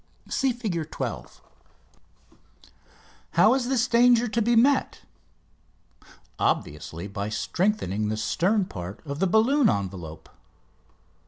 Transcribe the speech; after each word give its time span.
(See 0.27 0.51
Fig. 0.51 0.89
12.) 0.89 1.15
[Illustration: 1.15 1.41
Fig. 2.23 2.71
12] 3.33 3.33
How 3.33 3.53
is 3.53 3.69
this 3.69 3.87
danger 3.87 4.27
to 4.29 4.41
be 4.41 4.55
met? 4.55 5.01
Obviously 6.39 7.07
by 7.07 7.29
strengthening 7.29 8.09
the 8.09 8.17
stern 8.17 8.65
part 8.65 9.05
of 9.05 9.19
the 9.19 9.27
balloon 9.27 9.69
envelope. 9.69 10.27